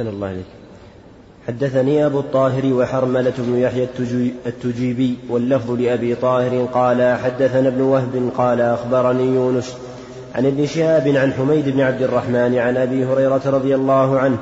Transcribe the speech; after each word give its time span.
أحسن 0.00 0.08
الله 0.08 0.30
إليك. 0.30 0.44
حدثني 1.48 2.06
أبو 2.06 2.20
الطاهر 2.20 2.72
وحرملة 2.72 3.32
بن 3.38 3.58
يحيى 3.58 3.88
التجيبي 4.46 5.16
واللفظ 5.28 5.70
لأبي 5.70 6.14
طاهر 6.14 6.68
قال 6.74 7.18
حدثنا 7.24 7.68
ابن 7.68 7.80
وهب 7.80 8.30
قال 8.36 8.60
أخبرني 8.60 9.34
يونس 9.34 9.76
عن 10.34 10.46
ابن 10.46 10.66
شهاب 10.66 11.08
عن 11.08 11.32
حميد 11.32 11.68
بن 11.68 11.80
عبد 11.80 12.02
الرحمن 12.02 12.58
عن 12.58 12.76
أبي 12.76 13.04
هريرة 13.04 13.42
رضي 13.46 13.74
الله 13.74 14.18
عنه 14.18 14.38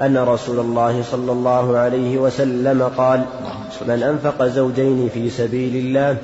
أن 0.00 0.18
رسول 0.18 0.58
الله 0.58 1.02
صلى 1.02 1.32
الله 1.32 1.76
عليه 1.78 2.18
وسلم 2.18 2.82
قال 2.82 3.24
من 3.88 4.02
أنفق 4.02 4.46
زوجين 4.46 5.08
في 5.14 5.30
سبيل 5.30 5.76
الله 5.76 6.16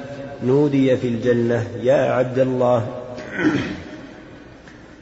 نودي 0.44 0.96
في 0.96 1.08
الجنة. 1.08 1.66
يا 1.82 2.12
عبد 2.12 2.38
الله. 2.38 2.86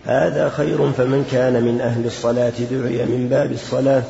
هذا 0.08 0.48
خير 0.48 0.92
فمن 0.92 1.24
كان 1.32 1.62
من 1.62 1.80
أهل 1.80 2.06
الصلاة 2.06 2.52
دعي 2.70 3.04
من 3.04 3.28
باب 3.30 3.52
الصلاة. 3.52 4.02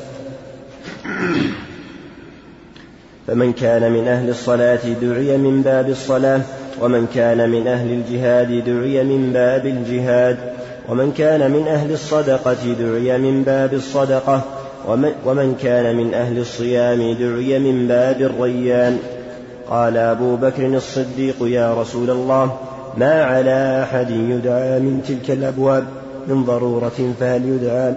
فمن 3.27 3.53
كان 3.53 3.91
من 3.91 4.07
أهل 4.07 4.29
الصلاة 4.29 4.79
دعي 5.01 5.37
من 5.37 5.61
باب 5.61 5.89
الصلاة 5.89 6.41
ومن 6.81 7.07
كان 7.15 7.49
من 7.49 7.67
أهل 7.67 7.91
الجهاد 7.91 8.63
دعي 8.65 9.03
من 9.03 9.33
باب 9.33 9.65
الجهاد 9.65 10.37
ومن 10.89 11.11
كان 11.11 11.51
من 11.51 11.67
أهل 11.67 11.91
الصدقة 11.91 12.73
دعي 12.79 13.17
من 13.17 13.43
باب 13.43 13.73
الصدقة 13.73 14.41
ومن 15.25 15.55
كان 15.63 15.95
من 15.95 16.13
أهل 16.13 16.37
الصيام 16.37 17.13
دعي 17.13 17.59
من 17.59 17.87
باب 17.87 18.21
الريان. 18.21 18.97
قال 19.69 19.97
أبو 19.97 20.35
بكر 20.35 20.65
الصديق 20.65 21.35
يا 21.41 21.73
رسول 21.73 22.09
الله 22.09 22.57
ما 22.97 23.23
على 23.23 23.83
أحد 23.83 24.09
يدعى 24.09 24.79
من 24.79 25.03
تلك 25.07 25.31
الأبواب 25.31 25.87
من 26.27 26.43
ضرورة 26.43 27.13
فهل 27.19 27.45
يدعى؟ 27.45 27.93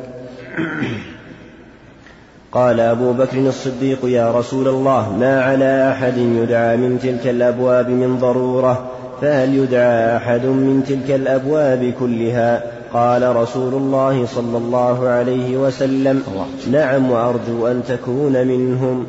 قال 2.53 2.81
أبو 2.81 3.13
بكر 3.13 3.39
الصديق 3.39 3.99
يا 4.05 4.33
رسول 4.33 4.69
الله 4.69 5.17
ما 5.17 5.43
على 5.43 5.93
أحد 5.93 6.19
يدعى 6.19 6.77
من 6.77 6.99
تلك 7.03 7.27
الأبواب 7.27 7.89
من 7.89 8.19
ضرورة 8.19 8.91
فهل 9.21 9.55
يدعى 9.55 10.17
أحد 10.17 10.45
من 10.45 10.85
تلك 10.89 11.11
الأبواب 11.11 11.93
كلها؟ 12.01 12.63
قال 12.93 13.37
رسول 13.37 13.75
الله 13.75 14.27
صلى 14.27 14.59
الله 14.59 15.09
عليه 15.09 15.57
وسلم 15.57 16.23
نعم 16.71 17.11
وأرجو 17.11 17.67
أن 17.67 17.83
تكون 17.89 18.47
منهم. 18.47 19.07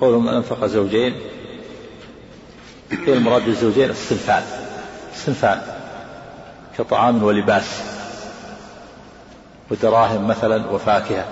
قول 0.00 0.22
من 0.22 0.28
أنفق 0.28 0.66
زوجين. 0.66 1.12
المراد 3.08 3.44
بالزوجين 3.44 3.90
الصنفان 3.90 4.42
صنفان 5.16 5.60
كطعام 6.78 7.22
ولباس 7.22 7.80
ودراهم 9.70 10.28
مثلا 10.28 10.70
وفاكهة 10.70 11.24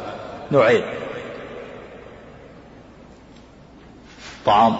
نوعين. 0.52 0.82
طعام 4.46 4.76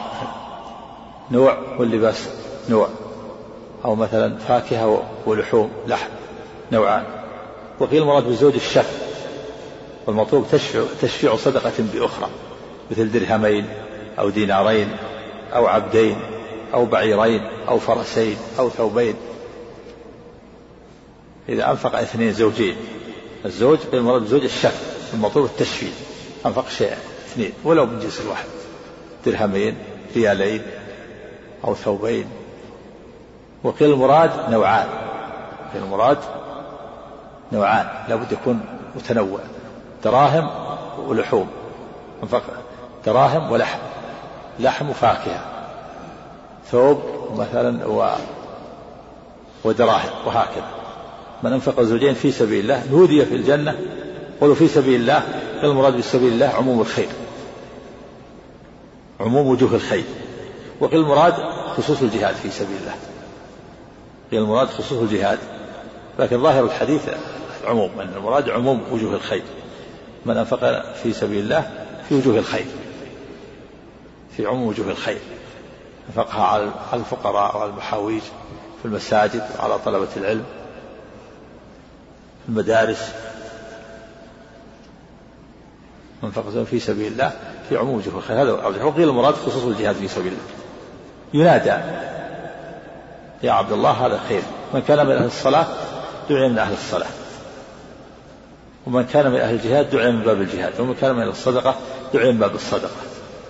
نوع 1.31 1.59
واللباس 1.79 2.29
نوع 2.69 2.89
أو 3.85 3.95
مثلا 3.95 4.39
فاكهة 4.39 5.03
ولحوم 5.27 5.71
لحم 5.87 6.11
نوعان. 6.73 7.05
وقيل 7.81 8.03
المراد 8.03 8.25
بالزوج 8.25 8.55
الشف 8.55 9.03
والمطلوب 10.07 10.47
تشفيع, 10.53 10.85
تشفيع 11.03 11.37
صدقة 11.37 11.73
بأخرى 11.79 12.29
مثل 12.91 13.13
درهمين 13.13 13.67
أو 14.19 14.31
دينارين 14.31 14.89
أو 15.55 15.67
عبدين. 15.67 16.17
أو 16.75 16.85
بعيرين 16.85 17.43
أو 17.69 17.79
فرسين 17.79 18.37
أو 18.59 18.71
ثوبين. 18.71 19.15
إذا 21.49 21.71
أنفق 21.71 21.99
اثنين 21.99 22.33
زوجين 22.33 22.77
الزوج 23.45 23.79
المراد 23.93 24.23
بزوج 24.23 24.45
الشف 24.45 25.11
المطلوب 25.15 25.47
التشفيع 25.47 25.91
أنفق 26.47 26.69
شيء 26.69 26.93
اثنين 27.27 27.53
ولو 27.65 27.87
من 27.87 28.01
جنس 28.01 28.21
واحد. 28.21 28.47
درهمين 29.27 29.79
ريالين 30.17 30.63
أو 31.65 31.75
ثوبين. 31.75 32.27
وقيل 33.65 33.93
المراد 33.93 34.51
نوعان. 34.51 34.89
قيل 35.75 35.83
المراد 35.83 36.19
نوعان 37.53 37.89
لابد 38.09 38.33
يكون 38.33 38.61
متنوع. 38.97 39.41
دراهم 40.05 40.51
ولحوم. 40.99 41.51
أنفق 42.23 42.43
دراهم 43.07 43.53
ولحم. 43.53 43.79
لحم 44.61 44.91
وفاكهة 44.91 45.52
ثوب 46.73 47.03
مثلا 47.37 47.87
و 47.87 48.17
ودراهم 49.65 50.27
وهكذا. 50.27 50.71
من 51.43 51.53
أنفق 51.53 51.83
زوجين 51.83 52.15
في 52.15 52.33
سبيل 52.33 52.61
الله 52.61 52.83
نودي 52.91 53.25
في 53.25 53.35
الجنة 53.35 53.79
قولوا 54.41 54.55
في 54.55 54.69
سبيل 54.69 55.01
الله 55.01 55.23
المراد 55.63 55.97
بسبيل 55.97 56.33
الله 56.33 56.47
عموم 56.47 56.81
الخير. 56.81 57.09
عموم 59.21 59.47
وجوه 59.47 59.75
الخير. 59.75 60.05
وقيل 60.81 61.01
المراد 61.01 61.35
خصوص 61.77 62.03
الجهاد 62.03 62.35
في 62.35 62.51
سبيل 62.51 62.77
الله. 62.81 62.95
قيل 64.31 64.41
المراد 64.41 64.69
خصوص 64.69 64.99
الجهاد. 64.99 65.39
لكن 66.19 66.43
ظاهر 66.43 66.65
الحديث 66.65 67.09
العموم 67.65 67.91
أن 68.01 68.13
المراد 68.17 68.51
عموم 68.51 68.83
وجوه 68.93 69.15
الخير. 69.15 69.43
من 70.27 70.37
أنفق 70.37 70.95
في 71.03 71.13
سبيل 71.13 71.45
الله 71.45 71.71
في 72.09 72.15
وجوه 72.15 72.39
الخير. 72.39 72.67
في 74.37 74.47
عموم 74.47 74.67
وجوه 74.67 74.91
الخير. 74.91 75.19
أنفقها 76.17 76.43
على 76.45 76.73
الفقراء 76.93 77.57
وعلى 77.57 77.71
المحاويج 77.71 78.23
في 78.83 78.85
المساجد 78.85 79.43
وعلى 79.59 79.79
طلبة 79.79 80.09
العلم 80.17 80.45
في 82.43 82.49
المدارس. 82.49 83.13
منفقة 86.23 86.65
في 86.65 86.81
سبيل 86.81 87.13
الله 87.13 87.33
في 87.69 87.77
عموم 87.77 87.97
وجوه 87.97 88.17
الخير. 88.17 88.43
هذا 88.43 88.51
أرجح 88.51 88.85
وقيل 88.85 89.09
المراد 89.09 89.35
خصوص 89.35 89.65
الجهاد 89.65 89.97
في 89.97 90.09
سبيل 90.09 90.33
الله. 90.33 90.45
ينادى. 91.35 91.83
يا 93.43 93.53
عبد 93.53 93.73
الله 93.73 93.91
هذا 93.91 94.21
خير. 94.29 94.43
من 94.75 94.81
كان 94.81 95.07
من 95.07 95.13
أهل 95.13 95.25
الصلاة 95.25 95.67
دعي 96.31 96.49
من 96.49 96.59
أهل 96.59 96.73
الصلاة. 96.73 97.11
ومن 98.87 99.05
كان 99.05 99.31
من 99.31 99.41
أهل 99.41 99.55
الجهاد 99.55 99.91
دعي 99.91 100.13
من 100.13 100.23
باب 100.23 100.41
الجهاد. 100.41 100.81
ومن 100.81 100.95
كان 100.95 101.15
من 101.15 101.23
أهل 101.23 101.29
الصدقة 101.29 101.75
دعي 102.15 102.33
من 102.33 102.39
باب 102.39 102.55
الصدقة. 102.55 102.97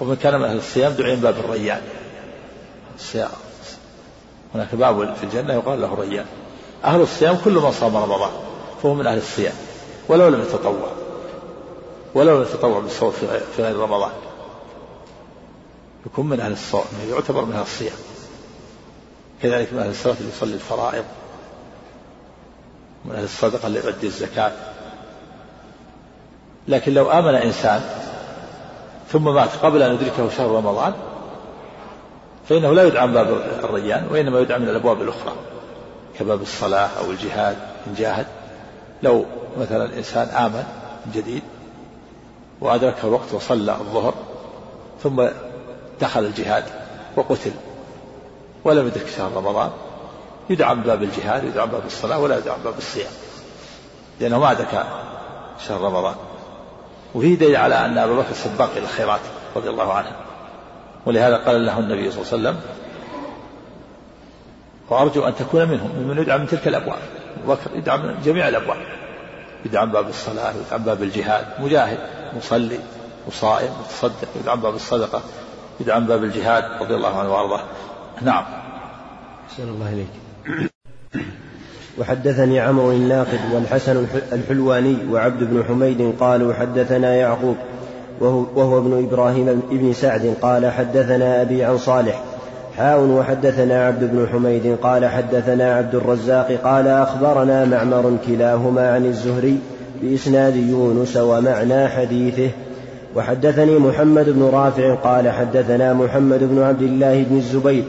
ومن 0.00 0.16
كان 0.16 0.38
من 0.38 0.44
أهل 0.44 0.56
الصيام 0.56 0.92
دعي 0.92 1.16
من 1.16 1.22
باب 1.22 1.34
الريان. 1.38 1.80
الصيام 3.02 3.30
هناك 4.54 4.74
باب 4.74 5.14
في 5.14 5.24
الجنة 5.24 5.54
يقال 5.54 5.80
له 5.80 5.94
ريان 5.94 6.26
أهل 6.84 7.00
الصيام 7.00 7.36
كل 7.44 7.52
من 7.52 7.72
صام 7.72 7.96
رمضان 7.96 8.30
فهو 8.82 8.94
من 8.94 9.06
أهل 9.06 9.18
الصيام 9.18 9.54
ولو 10.08 10.28
لم 10.28 10.40
يتطوع 10.40 10.92
ولو 12.14 12.36
لم 12.36 12.42
يتطوع 12.42 12.80
بالصوم 12.80 13.10
في 13.56 13.62
غير 13.62 13.76
رمضان. 13.76 14.12
يكون 16.06 16.28
من 16.28 16.40
أهل 16.40 16.52
الصوم 16.52 16.84
يعتبر 17.10 17.44
من 17.44 17.52
أهل 17.52 17.62
الصيام. 17.62 17.96
كذلك 19.42 19.72
من 19.72 19.78
أهل 19.78 19.90
الصلاة 19.90 20.16
اللي 20.20 20.28
يصلي 20.28 20.54
الفرائض. 20.54 21.04
من 23.04 23.14
أهل 23.14 23.24
الصدقة 23.24 23.66
اللي 23.66 23.78
يؤدي 23.78 24.06
الزكاة. 24.06 24.52
لكن 26.68 26.94
لو 26.94 27.10
آمن 27.10 27.34
إنسان 27.34 27.80
ثم 29.12 29.34
مات 29.34 29.50
قبل 29.62 29.82
أن 29.82 29.94
يدركه 29.94 30.28
شهر 30.36 30.50
رمضان 30.50 30.94
فإنه 32.48 32.74
لا 32.74 32.82
يدعى 32.84 33.06
من 33.06 33.12
باب 33.12 33.28
الريان 33.64 34.06
وإنما 34.10 34.40
يدعى 34.40 34.58
من 34.58 34.68
الأبواب 34.68 35.02
الأخرى 35.02 35.32
كباب 36.18 36.42
الصلاة 36.42 36.88
أو 36.98 37.10
الجهاد 37.10 37.56
إن 37.86 37.94
جاهد. 37.94 38.26
لو 39.02 39.24
مثلا 39.60 39.96
إنسان 39.96 40.28
آمن 40.28 40.64
جديد 41.14 41.42
وأدركه 42.60 43.08
الوقت 43.08 43.32
وصلى 43.32 43.72
الظهر 43.72 44.14
ثم 45.02 45.22
دخل 46.00 46.24
الجهاد 46.24 46.64
وقتل 47.16 47.52
ولم 48.64 48.86
يدرك 48.86 49.06
شهر 49.16 49.32
رمضان 49.36 49.70
يدعى 50.50 50.74
من 50.74 50.82
باب 50.82 51.02
الجهاد 51.02 51.44
يدعى 51.44 51.66
من 51.66 51.72
باب 51.72 51.86
الصلاة 51.86 52.18
ولا 52.18 52.38
يدعى 52.38 52.56
من 52.56 52.64
باب 52.64 52.74
الصيام 52.78 53.12
لأنه 54.20 54.38
ما 54.38 54.50
أدرك 54.50 54.86
شهر 55.68 55.80
رمضان. 55.80 56.14
وفيه 57.14 57.34
دليل 57.34 57.56
على 57.56 57.74
أن 57.74 57.98
أبا 57.98 58.14
بكر 58.14 58.32
سباق 58.32 58.70
إلى 58.70 58.84
الخيرات 58.84 59.20
رضي 59.56 59.70
الله 59.70 59.92
عنه. 59.92 60.12
ولهذا 61.06 61.36
قال 61.36 61.66
له 61.66 61.78
النبي 61.78 62.10
صلى 62.10 62.22
الله 62.22 62.32
عليه 62.32 62.58
وسلم 62.58 62.60
وأرجو 64.90 65.24
أن 65.24 65.34
تكون 65.34 65.68
منهم 65.68 65.90
ممن 65.98 66.18
يدعى 66.18 66.38
من 66.38 66.46
تلك 66.46 66.68
الأبواب 66.68 66.98
أبو 67.44 67.52
بكر 67.52 67.70
يدعى 67.74 67.98
من 67.98 68.14
جميع 68.24 68.48
الأبواب 68.48 68.76
يدعى 69.64 69.86
من 69.86 69.92
باب 69.92 70.08
الصلاة 70.08 70.52
يدعى 70.66 70.78
من 70.78 70.84
باب 70.84 71.02
الجهاد 71.02 71.44
مجاهد 71.58 71.98
مصلي 72.36 72.78
وصائم 73.26 73.70
متصدق 73.80 74.28
يدعى 74.40 74.56
من 74.56 74.62
باب 74.62 74.74
الصدقة 74.74 75.22
يدعى 75.80 76.00
من 76.00 76.06
باب 76.06 76.24
الجهاد 76.24 76.64
رضي 76.82 76.94
الله 76.94 77.20
عنه 77.20 77.32
وأرضاه. 77.32 77.60
نعم. 78.22 78.44
أحسن 79.50 79.68
الله 79.68 79.92
إليك. 79.92 80.70
وحدثني 81.98 82.60
عمرو 82.60 82.92
الناقد 82.92 83.40
والحسن 83.52 84.06
الحلواني 84.32 84.96
وعبد 85.10 85.44
بن 85.44 85.64
حميد 85.68 86.14
قالوا 86.20 86.54
حدثنا 86.54 87.14
يعقوب 87.14 87.56
وهو, 88.22 88.78
ابن 88.78 89.06
إبراهيم 89.08 89.62
بن 89.70 89.92
سعد 89.92 90.34
قال 90.42 90.66
حدثنا 90.66 91.42
أبي 91.42 91.64
عن 91.64 91.78
صالح. 91.78 92.22
حاء 92.76 93.00
وحدثنا 93.00 93.86
عبد 93.86 94.10
بن 94.12 94.26
حميد 94.32 94.76
قال 94.82 95.06
حدثنا 95.06 95.74
عبد 95.74 95.94
الرزاق 95.94 96.52
قال 96.64 96.88
أخبرنا 96.88 97.64
معمر 97.64 98.16
كلاهما 98.26 98.94
عن 98.94 99.06
الزهري 99.06 99.58
بإسناد 100.02 100.56
يونس 100.56 101.16
ومعنى 101.16 101.88
حديثه. 101.88 102.50
وحدثني 103.16 103.78
محمد 103.78 104.30
بن 104.30 104.50
رافع 104.52 104.94
قال 104.94 105.30
حدثنا 105.30 105.92
محمد 105.92 106.40
بن 106.42 106.62
عبد 106.62 106.82
الله 106.82 107.24
بن 107.30 107.36
الزبير 107.36 107.84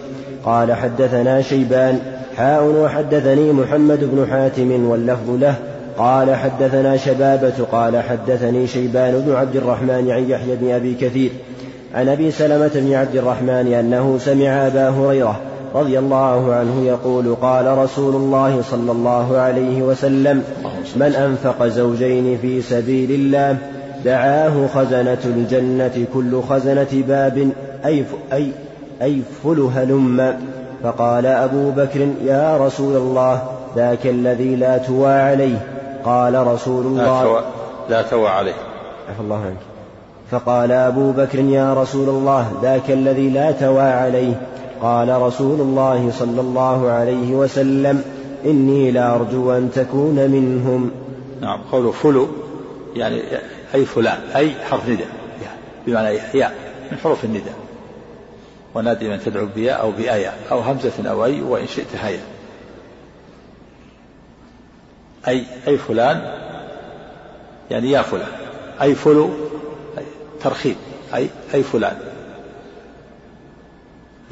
قال 0.46 0.74
حدثنا 0.74 1.42
شيبان. 1.42 2.00
حاء 2.38 2.64
وحدثني 2.64 3.52
محمد 3.52 4.00
بن 4.02 4.28
حاتم 4.32 4.90
واللفظ 4.90 5.30
له 5.30 5.56
قال 5.98 6.36
حدثنا 6.36 6.98
شبابة 6.98 7.66
قال 7.72 8.04
حدثني 8.04 8.68
شيبان 8.68 9.24
بن 9.28 9.36
عبد 9.36 9.56
الرحمن 9.56 10.12
عن 10.12 10.30
يحيى 10.30 10.56
بن 10.56 10.72
أبي 10.72 10.96
كثير 11.02 11.32
عن 11.94 12.10
أبي 12.10 12.32
سلمة 12.32 12.72
بن 12.76 12.94
عبد 12.94 13.16
الرحمن 13.16 13.74
أنه 13.74 14.18
سمع 14.18 14.68
أبا 14.68 14.90
هريرة 14.90 15.42
رضي 15.76 16.00
الله 16.00 16.54
عنه 16.54 16.86
يقول 16.86 17.36
قال 17.36 17.78
رسول 17.78 18.16
الله 18.16 18.62
صلى 18.62 18.92
الله 18.92 19.38
عليه 19.38 19.82
وسلم 19.82 20.44
من 20.96 21.16
أنفق 21.16 21.68
زوجين 21.68 22.38
في 22.42 22.62
سبيل 22.62 23.12
الله 23.12 23.58
دعاه 24.06 24.68
خزنة 24.76 25.18
الجنة 25.26 26.06
كل 26.14 26.42
خزنة 26.42 27.04
باب 27.08 27.50
أي 27.86 28.04
أي 28.34 28.52
أي 29.02 29.22
فل 29.44 29.70
هلم 29.76 30.36
فقال 30.84 31.26
أبو 31.26 31.72
بكر 31.72 32.08
يا 32.26 32.58
رسول 32.58 32.96
الله 32.96 33.42
ذاك 33.76 34.08
الذي 34.08 34.56
لا 34.56 34.78
توى 34.78 35.12
عليه 35.12 35.58
قال 36.06 36.48
رسول 36.48 36.86
الله 36.86 37.42
لا 37.90 38.02
توى 38.02 38.28
عليه. 38.28 38.54
عفى 39.10 39.20
الله 39.20 39.46
عنك. 39.46 39.58
فقال 40.32 40.72
أبو 40.72 41.12
بكر 41.12 41.40
يا 41.40 41.74
رسول 41.74 42.10
الله 42.10 42.52
ذاك 42.62 42.92
الذي 42.92 43.30
لا 43.30 43.52
توى 43.52 43.82
عليه. 43.82 44.42
قال 44.82 45.22
رسول 45.22 45.62
الله 45.62 46.12
صلى 46.12 46.42
الله 46.42 46.90
عليه 46.90 47.36
وسلم 47.36 48.04
إني 48.46 48.92
لأرجو 48.92 49.52
أن 49.52 49.72
تكون 49.76 50.16
منهم. 50.16 50.92
نعم 51.42 51.60
قوله 51.72 51.92
فلو 51.92 52.28
يعني 52.96 53.22
أي 53.76 53.86
فلان 53.86 54.20
أي 54.36 54.52
حرف 54.70 54.90
نداء 54.90 55.08
بمعنى 55.88 56.10
ياء 56.34 56.54
من 56.92 56.98
حروف 56.98 57.24
النداء. 57.24 57.54
ونادي 58.76 59.10
من 59.10 59.20
تدعو 59.26 59.46
بياء 59.56 59.82
أو 59.82 59.92
بآية 59.92 60.34
أو 60.52 60.60
همزة 60.60 61.10
أو 61.10 61.26
أي 61.26 61.42
وإن 61.42 61.68
شئت 61.68 61.96
هيا. 62.02 62.20
أي 65.28 65.46
أي 65.68 65.78
فلان 65.78 66.34
يعني 67.72 67.92
يا 67.92 68.02
فلان 68.02 68.32
أي 68.82 68.96
فلو 68.96 69.32
أي 69.98 70.04
ترخيب 70.42 70.76
أي 71.14 71.30
أي 71.54 71.64
فلان. 71.64 72.00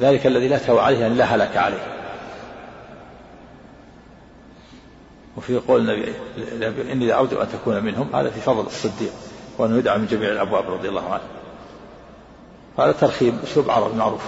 ذلك 0.00 0.26
الذي 0.26 0.48
لا 0.48 0.58
تهوى 0.58 0.80
عليه 0.80 0.98
يعني 0.98 1.14
لا 1.14 1.24
هلك 1.24 1.56
عليه. 1.56 1.86
وفي 5.36 5.56
قول 5.58 5.90
النبي 6.52 6.92
إني 6.92 7.06
دعوت 7.06 7.32
أن 7.32 7.48
تكون 7.52 7.84
منهم 7.84 8.16
هذا 8.16 8.30
في 8.30 8.40
فضل 8.40 8.66
الصديق 8.66 9.12
وأنه 9.58 9.78
يدعى 9.78 9.98
من 9.98 10.06
جميع 10.06 10.30
الأبواب 10.30 10.70
رضي 10.70 10.88
الله 10.88 11.12
عنه. 11.12 11.22
هذا 12.78 12.92
ترخيب 12.92 13.34
أسلوب 13.44 13.70
عربي 13.70 13.96
معروف. 13.96 14.22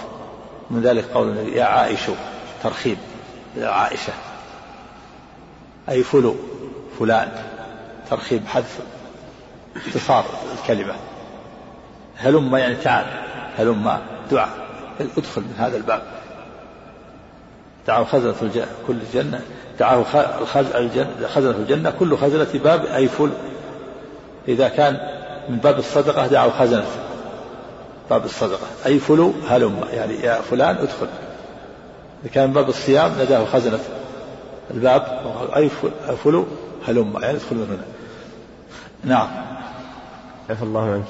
من 0.71 0.81
ذلك 0.81 1.05
قول 1.13 1.27
النبي 1.27 1.51
يا 1.51 1.63
عائشة 1.63 2.15
ترخيب 2.63 2.97
يا 3.57 3.67
عائشة. 3.67 4.13
أي 5.89 6.03
فلو. 6.03 6.35
فلان 6.99 7.31
ترخيب 8.09 8.47
حذف 8.47 8.79
اختصار 9.75 10.25
الكلمة. 10.61 10.95
هلم 12.17 12.55
يعني 12.55 12.75
تعال 12.75 13.05
هلم 13.57 13.97
دعاء. 14.31 14.49
ادخل 15.17 15.41
من 15.41 15.55
هذا 15.57 15.77
الباب. 15.77 16.01
دعاه 17.87 18.03
خزنة 18.03 18.35
الجنة 18.41 18.67
كل 18.87 18.95
جنة 19.13 19.41
دعاه 19.79 20.03
خزنة 21.33 21.55
الجنة 21.57 21.93
كل 21.99 22.17
خزنة 22.17 22.61
باب 22.63 22.85
أي 22.85 23.07
فل. 23.07 23.29
إذا 24.47 24.67
كان 24.67 24.99
من 25.49 25.57
باب 25.57 25.79
الصدقة 25.79 26.27
دعوا 26.27 26.51
خزنة. 26.51 26.85
باب 28.09 28.25
الصدقة. 28.25 28.67
أي 28.85 28.99
فلو 28.99 29.33
هلم. 29.49 29.81
يعني 29.93 30.13
يا 30.13 30.41
فلان 30.41 30.75
ادخل. 30.75 31.07
إذا 32.23 32.31
كان 32.33 32.47
من 32.47 32.53
باب 32.53 32.69
الصيام 32.69 33.11
نداه 33.21 33.45
خزنة. 33.45 33.79
الباب 34.71 35.03
أي 35.55 35.69
فلو 36.23 36.45
هلم 36.87 37.13
يعني 37.21 37.35
ادخل 37.35 37.55
من 37.55 37.67
هنا. 37.69 37.85
نعم. 39.15 39.27
عفى 40.49 40.63
الله 40.63 40.91
عنك. 40.91 41.05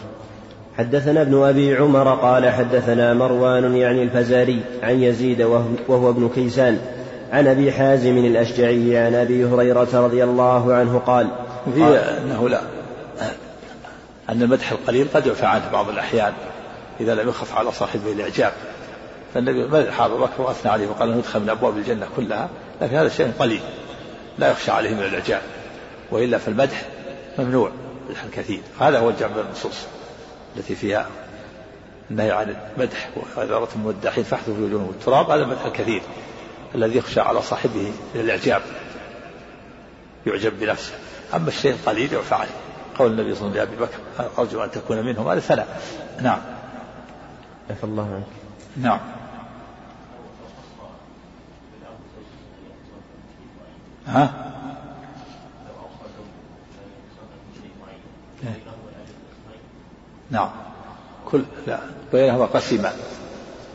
حدثنا 0.78 1.22
ابن 1.22 1.44
أبي 1.44 1.76
عمر 1.76 2.16
قال 2.16 2.50
حدثنا 2.50 3.14
مروان 3.14 3.76
يعني 3.76 4.04
الفزاري 4.04 4.62
عن 4.84 5.04
يزيد 5.04 5.42
وهو 5.88 6.10
ابن 6.10 6.30
كيسان 6.36 6.80
عن 7.32 7.48
أبي 7.48 7.72
حازم 7.72 8.18
الأشجعي 8.18 8.98
عن 8.98 9.14
أبي 9.16 9.46
هريرة 9.46 9.88
رضي 9.94 10.24
الله 10.24 10.74
عنه 10.74 11.02
قال 11.06 11.28
في 11.76 11.84
أنه 11.84 12.50
لا. 12.50 12.62
أن 14.30 14.42
المدح 14.42 14.72
القليل 14.72 15.08
قد 15.14 15.26
يعفى 15.26 15.46
عنه 15.46 15.64
بعض 15.74 15.90
الأحيان 15.90 16.34
إذا 17.00 17.16
لم 17.16 17.30
يخف 17.30 17.58
على 17.58 17.72
صاحبه 17.72 18.12
الإعجاب. 18.12 18.52
فالنبي 19.34 19.68
مدح 19.68 20.02
أبو 20.02 20.18
بكر 20.18 20.42
وأثنى 20.42 20.72
عليه 20.72 20.88
وقال 20.88 21.10
أنه 21.10 21.18
يدخل 21.18 21.40
من 21.40 21.50
أبواب 21.50 21.78
الجنة 21.78 22.08
كلها. 22.16 22.50
لكن 22.82 22.96
هذا 22.96 23.10
شيء 23.10 23.32
قليل 23.40 23.62
لا 24.38 24.52
يخشى 24.52 24.72
عليه 24.72 24.90
من 24.90 25.04
الإعجاب 25.04 25.42
وإلا 26.12 26.38
فالمدح 26.38 26.82
ممنوع 27.40 27.72
مدح 28.10 28.24
الكثير 28.24 28.62
هذا 28.80 29.00
هو 29.00 29.10
الجمع 29.10 29.36
النصوص 29.48 29.86
التي 30.58 30.76
فيها 30.76 31.08
النهي 32.12 32.32
عن 32.32 32.56
المدح 32.78 33.10
وإذا 33.36 33.58
رأت 33.58 33.76
المودحين 33.76 34.24
فاحذوا 34.24 34.56
في 34.56 34.62
وجوههم 34.62 34.90
التراب 34.90 35.30
هذا 35.30 35.44
المدح 35.44 35.66
الكثير 35.66 36.02
الذي 36.76 36.98
يخشى 36.98 37.20
على 37.20 37.42
صاحبه 37.42 37.92
من 38.16 38.22
الإعجاب 38.22 38.62
يعجب 40.28 40.60
بنفسه. 40.60 40.94
أما 41.36 41.48
الشيء 41.48 41.72
القليل 41.72 42.14
يعفى 42.14 42.36
عنه. 42.36 42.50
قول 43.00 43.12
النبي 43.12 43.36
صلى 43.36 43.48
الله 43.48 43.60
عليه 43.60 43.72
وسلم 43.72 43.80
لأبي 43.80 43.92
بكر 44.18 44.30
أرجو 44.42 44.64
أن 44.64 44.72
تكون 44.72 45.06
منهم. 45.06 45.28
هذا 45.28 45.40
ثناء 45.40 45.82
نعم. 46.22 46.42
عفى 47.70 47.84
الله 47.84 48.16
عنك. 48.16 48.26
نعم. 48.78 49.00
ها؟ 54.08 54.46
نعم. 60.32 60.50
كل 61.32 61.44
لا 61.68 61.80
بينهما 62.14 62.46
قسمان 62.46 62.94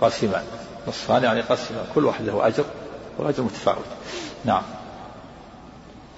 قسمان 0.01 0.43
نصفان 0.89 1.25
يعني 1.25 1.41
قسمان 1.41 1.85
كل 1.95 2.05
واحد 2.05 2.25
له 2.25 2.47
أجر 2.47 2.65
وأجر 3.19 3.43
متفاوت. 3.43 3.85
نعم. 4.45 4.63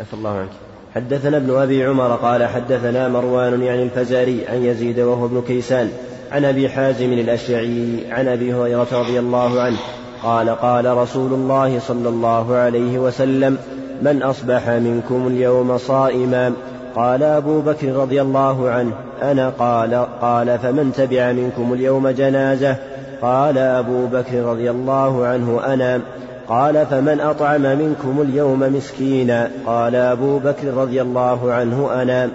عفى 0.00 0.14
الله 0.14 0.38
عنك. 0.38 0.50
حدثنا 0.94 1.36
ابن 1.36 1.56
أبي 1.56 1.84
عمر 1.84 2.16
قال 2.16 2.46
حدثنا 2.46 3.08
مروان 3.08 3.62
يعني 3.62 3.82
الفزاري 3.82 4.46
عن 4.48 4.64
يزيد 4.64 5.00
وهو 5.00 5.26
ابن 5.26 5.42
كيسان 5.42 5.92
عن 6.32 6.44
أبي 6.44 6.68
حازم 6.68 7.12
الأشعري 7.12 8.06
عن 8.10 8.28
أبي 8.28 8.54
هريرة 8.54 8.88
رضي 8.92 9.18
الله 9.18 9.60
عنه 9.60 9.78
قال 10.22 10.50
قال 10.50 10.96
رسول 10.96 11.32
الله 11.32 11.78
صلى 11.78 12.08
الله 12.08 12.54
عليه 12.54 12.98
وسلم 12.98 13.58
من 14.02 14.22
أصبح 14.22 14.68
منكم 14.68 15.26
اليوم 15.26 15.78
صائما؟ 15.78 16.52
قال 16.96 17.22
أبو 17.22 17.60
بكر 17.60 17.92
رضي 17.92 18.22
الله 18.22 18.70
عنه 18.70 18.92
أنا 19.22 19.48
قال 19.58 20.06
قال 20.20 20.58
فمن 20.58 20.92
تبع 20.96 21.32
منكم 21.32 21.72
اليوم 21.72 22.08
جنازة؟ 22.08 22.76
قال 23.22 23.58
أبو 23.58 24.06
بكر 24.06 24.42
رضي 24.42 24.70
الله 24.70 25.26
عنه 25.26 25.60
أنا. 25.66 26.00
قال 26.48 26.86
فمن 26.86 27.20
أطعم 27.20 27.62
منكم 27.62 28.20
اليوم 28.20 28.60
مسكينا؟ 28.60 29.50
قال 29.66 29.96
أبو 29.96 30.38
بكر 30.38 30.74
رضي 30.74 31.02
الله 31.02 31.52
عنه 31.52 32.02
أنا. 32.02 32.30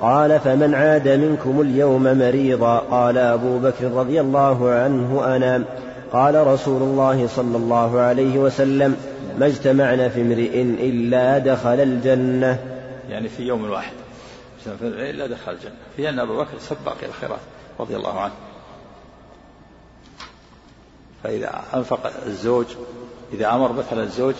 قال 0.00 0.40
فمن 0.40 0.74
عاد 0.74 1.08
منكم 1.08 1.60
اليوم 1.60 2.02
مريضا؟ 2.02 2.78
قال 2.90 3.18
أبو 3.18 3.58
بكر 3.58 3.92
رضي 3.94 4.20
الله 4.20 4.70
عنه 4.70 5.36
أنا. 5.36 5.62
قال 6.12 6.46
رسول 6.46 6.82
الله 6.82 7.26
صلى 7.26 7.56
الله 7.56 8.00
عليه 8.00 8.38
وسلم 8.38 8.96
ما 9.38 9.46
اجتمعنا 9.46 10.08
في 10.08 10.20
امرئ 10.20 10.62
إلا 10.62 11.38
دخل 11.38 11.80
الجنة. 11.80 12.58
يعني 13.08 13.28
في 13.28 13.42
يوم 13.42 13.70
واحد. 13.70 13.92
إلا 14.82 15.26
دخل 15.26 15.52
الجنة. 15.52 15.76
في 15.96 16.08
أن 16.08 16.18
أبو 16.18 16.38
بكر 16.38 16.58
سبق 16.58 16.98
إلى 16.98 17.06
الخيرات 17.06 17.40
رضي 17.80 17.96
الله 17.96 18.20
عنه. 18.20 18.34
فإذا 21.22 21.62
أنفق 21.74 22.12
الزوج 22.26 22.66
إذا 23.32 23.50
أمر 23.50 23.72
مثلا 23.72 24.02
الزوج 24.02 24.34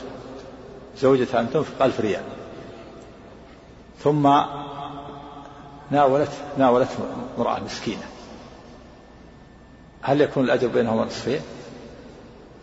زوجته 0.97 1.41
أن 1.41 1.51
تنفق 1.51 1.83
ألف 1.83 2.01
ريال. 2.01 2.23
ثم 4.05 4.23
ناولت 5.91 6.33
ناولت 6.59 6.89
امرأة 7.39 7.61
مسكينة. 7.61 8.03
هل 10.03 10.21
يكون 10.21 10.45
الأجر 10.45 10.69
بينهما 10.69 11.05
نصفين؟ 11.05 11.41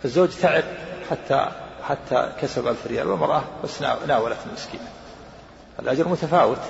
الزوج 0.05 0.29
تعب 0.29 0.63
حتى 1.09 1.64
حتى 1.89 2.31
كسب 2.41 2.67
ألف 2.67 2.87
ريال 2.87 3.07
والمرأة 3.07 3.43
بس 3.63 3.81
ناولت 3.81 4.37
المسكينة 4.45 4.87
الأجر 5.79 6.07
متفاوت. 6.07 6.61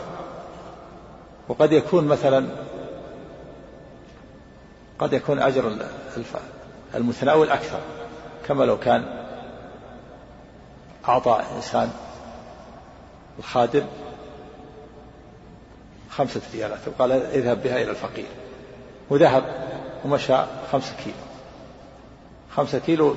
وقد 1.47 1.71
يكون 1.71 2.07
مثلا 2.07 2.47
قد 4.99 5.13
يكون 5.13 5.39
أجر 5.39 5.77
المتناول 6.95 7.49
أكثر. 7.49 7.79
كما 8.47 8.63
لو 8.63 8.79
كان 8.79 9.25
أعطى 11.07 11.41
إنسان 11.55 11.91
الخادم 13.39 13.85
خمسة 16.09 16.41
ريالات 16.53 16.79
وقال 16.87 17.11
اذهب 17.11 17.63
بها 17.63 17.81
إلى 17.81 17.91
الفقير. 17.91 18.27
وذهب 19.09 19.43
ومشى 20.05 20.37
خمسة 20.71 20.95
كيلو. 21.03 21.15
خمسة 22.55 22.79
كيلو 22.79 23.15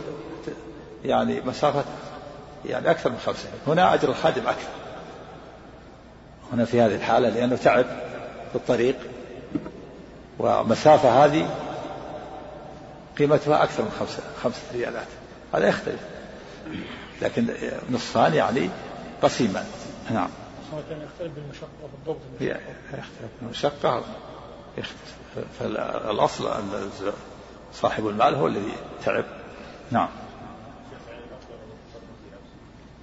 يعني 1.05 1.41
مسافة 1.41 1.85
يعني 2.67 2.91
أكثر 2.91 3.11
من 3.11 3.19
خمسة 3.27 3.49
هنا 3.67 3.95
أجر 3.95 4.09
الخادم 4.09 4.47
أكثر. 4.47 4.69
هنا 6.53 6.65
في 6.65 6.81
هذه 6.81 6.95
الحالة 6.95 7.29
لأنه 7.29 7.57
تعب 7.57 7.87
في 8.51 8.57
الطريق 8.57 8.97
ومسافة 10.39 11.25
هذه 11.25 11.51
قيمتها 13.19 13.63
أكثر 13.63 13.83
من 13.83 13.91
خمسة, 14.01 14.23
خمسة 14.43 14.63
ريالات. 14.73 15.07
هذا 15.55 15.69
يختلف. 15.69 16.01
لكن 17.23 17.47
نصفان 17.91 18.35
يعني 18.35 18.71
قسيما 19.23 19.65
نعم. 20.11 20.29
يختلف. 20.73 21.33
بالمشقة 21.35 21.69
بالضبط 21.97 22.21
يختلف. 22.41 23.31
بالمشقة 23.41 24.03
فالأصل 25.61 26.53
أن 26.53 26.91
صاحب 27.73 28.09
المال 28.09 28.35
هو 28.35 28.47
الذي 28.47 28.73
تعب. 29.05 29.25
نعم. 29.91 30.09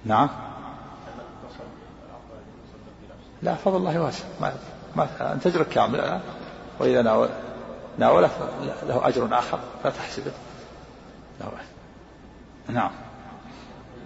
نعم. 0.06 0.28
لا 3.42 3.54
فضل 3.54 3.76
الله 3.76 4.00
واسع. 4.00 4.24
ما, 4.40 4.52
ما 4.96 5.32
أنت 5.32 5.46
أجرك 5.46 5.68
كامل 5.68 6.20
وإذا 6.78 7.02
ناول 7.02 7.28
ناوله 7.98 8.30
له 8.88 9.08
أجر 9.08 9.38
آخر 9.38 9.58
لا 9.84 9.90
تحسبه. 9.90 10.32
له 11.40 11.50
نعم. 12.68 12.90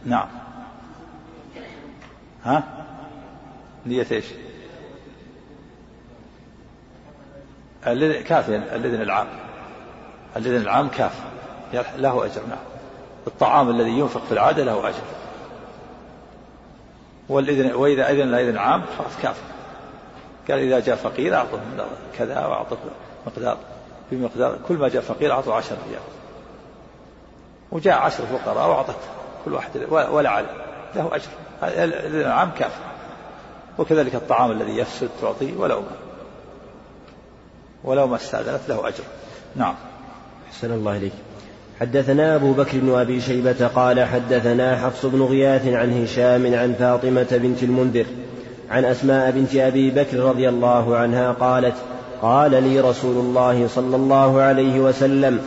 نعم. 0.05 0.29
ها؟ 2.45 2.65
نية 3.87 4.07
إيش؟ 4.11 4.25
كافيا 8.27 8.77
الإذن 8.77 9.03
العام. 9.03 9.27
الإذن 10.37 10.57
العام 10.57 10.89
كاف. 10.89 11.15
له 11.97 12.25
أجر 12.25 12.47
نعم. 12.49 12.59
الطعام 13.27 13.71
الذي 13.71 13.91
ينفق 13.91 14.25
في 14.25 14.33
العادة 14.33 14.65
له 14.65 14.89
أجر. 14.89 15.20
والإذن 17.31 17.75
وإذا 17.75 18.11
أذن 18.11 18.31
لا 18.31 18.41
إذن 18.41 18.59
عام 18.59 18.83
خلاص 18.99 19.13
كافي 19.23 19.41
قال 20.49 20.59
إذا 20.59 20.81
جاء 20.81 20.97
فقير 20.97 21.37
أعطه 21.37 21.61
كذا 22.19 22.47
وأعطه 22.47 22.77
مقدار 23.27 23.57
بمقدار 24.13 24.59
كل 24.69 24.75
ما 24.75 24.89
جاء 24.89 25.03
فقير 25.03 25.33
أعطه 25.33 25.55
عشر 25.55 25.77
ريال. 25.89 26.03
وجاء 27.73 27.99
عشر 27.99 28.27
فقراء 28.27 28.69
وأعطت 28.69 28.97
كل 29.45 29.53
واحد 29.53 29.71
ولا 29.91 30.31
على 30.31 30.47
له 30.97 31.11
أجر. 31.13 31.29
الإذن 31.63 32.21
العام 32.21 32.51
كافي 32.59 32.81
وكذلك 33.79 34.15
الطعام 34.15 34.51
الذي 34.51 34.77
يفسد 34.79 35.09
تعطيه 35.21 35.57
ولو 35.57 35.81
ما 35.81 35.97
ولو 37.85 38.07
ما 38.07 38.17
استأذنت 38.17 38.69
له 38.69 38.89
أجر. 38.89 39.05
نعم. 39.57 39.75
أحسن 40.49 40.73
الله 40.73 40.97
إليك. 40.97 41.13
حدثنا 41.81 42.35
أبو 42.37 42.53
بكر 42.53 42.79
بن 42.79 42.95
أبي 42.95 43.21
شيبة 43.21 43.67
قال 43.67 44.05
حدثنا 44.05 44.77
حفص 44.77 45.07
بن 45.07 45.23
غياث 45.23 45.67
عن 45.67 46.03
هشام 46.03 46.55
عن 46.55 46.75
فاطمة 46.79 47.27
بنت 47.31 47.63
المنذر 47.63 48.07
عن 48.71 48.85
أسماء 48.85 49.31
بنت 49.31 49.57
أبي 49.57 49.91
بكر 49.91 50.19
رضي 50.19 50.49
الله 50.49 50.97
عنها 50.97 51.33
قالت 51.33 51.75
قال 52.23 52.51
لي 52.51 52.81
رسول 52.81 53.17
الله 53.17 53.69
صلى 53.69 53.97
الله 53.97 54.41
عليه 54.41 54.81
وسلم 54.81 55.41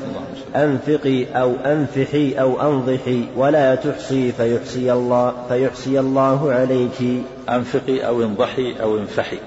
أنفقي 0.56 1.26
أو 1.26 1.56
أنفحي 1.66 2.34
أو 2.34 2.62
أنضحي 2.62 3.28
ولا 3.36 3.76
تحصي 3.76 4.32
فيحصي 4.32 4.94
الله 4.94 5.34
فيحصي 5.50 6.00
الله 6.00 6.54
عليك. 6.54 7.24
أنفقي 7.50 8.08
أو 8.08 8.24
انضحي 8.24 8.76
أو 8.82 8.98
انفحي. 8.98 9.40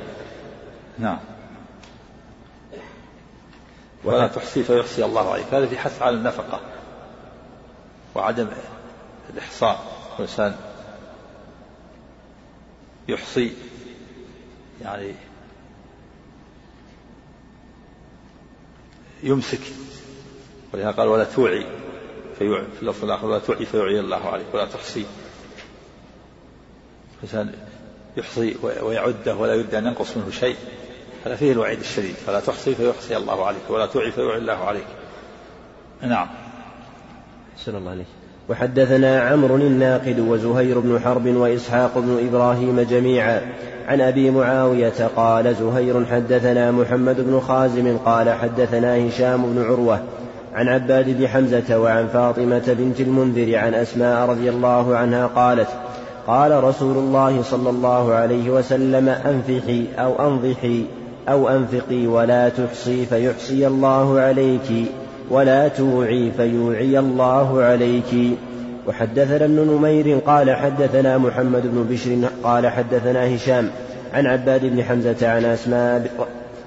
نعم. 0.98 1.18
ولا 4.04 4.26
تحصي 4.26 4.62
فيحصي 4.62 5.04
الله 5.04 5.32
عليك. 5.32 5.44
هذا 5.52 5.66
في 5.66 5.78
حث 5.78 6.02
على 6.02 6.16
النفقة. 6.16 6.60
وعدم 8.16 8.48
الإحصاء. 9.34 9.96
الإنسان 10.18 10.56
يحصي 13.08 13.52
يعني 14.82 15.14
يمسك. 19.22 19.60
ولهذا 20.74 20.90
قال 20.90 21.08
ولا 21.08 21.24
توعي 21.24 21.66
في 22.38 22.66
اللفظ 22.82 23.04
الآخر 23.04 23.26
ولا 23.26 23.38
توعي 23.38 23.66
فيوعي 23.66 24.00
الله 24.00 24.28
عليك 24.28 24.46
ولا 24.54 24.64
تحصي. 24.64 25.06
الإنسان 27.16 27.54
يحصي 28.16 28.56
ويعده 28.62 29.34
ولا 29.34 29.54
يريد 29.54 29.74
أن 29.74 29.86
ينقص 29.86 30.16
منه 30.16 30.30
شيء. 30.30 30.56
هذا 31.24 31.36
فيه 31.36 31.52
الوعيد 31.52 31.80
الشديد. 31.80 32.14
فلا 32.14 32.40
تحصي 32.40 32.74
فيحصي 32.74 33.16
الله 33.16 33.46
عليك 33.46 33.70
ولا 33.70 33.86
توعي 33.86 34.12
فيوعي 34.12 34.38
الله 34.38 34.64
عليك. 34.64 34.86
نعم. 36.02 36.45
أحسن 37.56 37.76
الله 37.76 37.90
عليك. 37.90 38.06
وحدثنا 38.48 39.20
عمرو 39.20 39.56
الناقد 39.56 40.20
وزهير 40.20 40.78
بن 40.78 41.00
حرب 41.04 41.26
وإسحاق 41.26 41.98
بن 41.98 42.28
إبراهيم 42.28 42.80
جميعا. 42.80 43.40
عن 43.88 44.00
أبي 44.00 44.30
معاوية 44.30 45.06
قال 45.16 45.54
زهير 45.54 46.04
حدثنا 46.04 46.70
محمد 46.70 47.16
بن 47.20 47.40
خازم 47.40 47.96
قال 47.96 48.30
حدثنا 48.30 49.08
هشام 49.08 49.42
بن 49.42 49.64
عروة 49.64 50.00
عن 50.54 50.68
عباد 50.68 51.18
بن 51.18 51.28
حمزة 51.28 51.78
وعن 51.78 52.06
فاطمة 52.06 52.76
بنت 52.78 53.00
المنذر 53.00 53.56
عن 53.56 53.74
أسماء 53.74 54.28
رضي 54.28 54.50
الله 54.50 54.96
عنها 54.96 55.26
قالت 55.26 55.68
قال 56.26 56.64
رسول 56.64 56.96
الله 56.96 57.42
صلى 57.42 57.70
الله 57.70 58.14
عليه 58.14 58.50
وسلم 58.50 59.08
أنفحي 59.08 59.84
أو 59.98 60.28
أنضحي 60.28 60.84
أو 61.28 61.48
أنفقي 61.48 62.06
ولا 62.06 62.48
تحصي 62.48 63.06
فيحصي 63.06 63.66
الله 63.66 64.20
عليك. 64.20 64.92
ولا 65.30 65.68
توعي 65.68 66.30
فيوعي 66.36 66.98
الله 66.98 67.62
عليك. 67.62 68.38
وحدثنا 68.86 69.44
ابن 69.44 69.76
نمير 69.76 70.18
قال 70.18 70.50
حدثنا 70.50 71.18
محمد 71.18 71.62
بن 71.66 71.86
بشر 71.90 72.28
قال 72.42 72.66
حدثنا 72.66 73.36
هشام 73.36 73.70
عن 74.14 74.26
عباد 74.26 74.66
بن 74.66 74.82
حمزة 74.82 75.28
عن 75.28 75.44
أسماء 75.44 76.10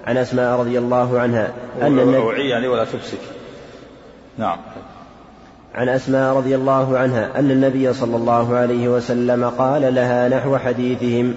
عن 0.08 0.18
أسماء 0.18 0.60
رضي 0.60 0.80
الله 0.80 1.20
عنها 1.20 1.52
أن 1.82 2.00
النبي 2.00 2.50
يعني 2.50 2.68
ولا 2.68 2.86
تمسك. 2.86 3.18
نعم. 4.38 4.58
عن 5.76 5.90
أسماء 5.90 6.36
رضي 6.36 6.56
الله 6.56 6.98
عنها 6.98 7.40
أن 7.40 7.52
النبي 7.52 7.94
صلى 7.94 8.16
الله 8.16 8.56
عليه 8.56 8.88
وسلم 8.88 9.46
قال 9.46 9.96
لها 9.96 10.30
نحو 10.30 10.58
حديثهم 10.58 11.34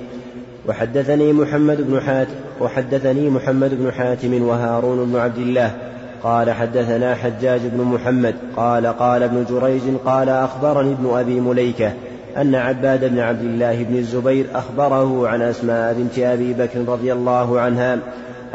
وحدثني 0.69 1.33
محمد 1.33 1.81
بن 1.81 2.00
حاتم 2.00 2.35
وحدثني 2.61 3.31
محمد 3.31 3.75
بن 3.75 3.93
حاتم 3.93 4.43
وهارون 4.43 5.12
بن 5.12 5.19
عبد 5.19 5.38
الله 5.38 5.75
قال 6.23 6.50
حدثنا 6.50 7.14
حجاج 7.14 7.61
بن 7.64 7.85
محمد 7.85 8.35
قال 8.57 8.87
قال 8.87 9.23
ابن 9.23 9.45
جريج 9.50 9.83
قال 10.05 10.29
أخبرني 10.29 10.93
ابن 10.93 11.19
أبي 11.19 11.41
مليكة 11.41 11.93
أن 12.37 12.55
عباد 12.55 13.05
بن 13.05 13.19
عبد 13.19 13.43
الله 13.43 13.83
بن 13.83 13.97
الزبير 13.97 14.47
أخبره 14.55 15.29
عن 15.29 15.43
أسماء 15.43 15.95
بنت 15.95 16.19
أبي 16.19 16.52
بكر 16.52 16.79
رضي 16.88 17.12
الله 17.12 17.61
عنها 17.61 17.99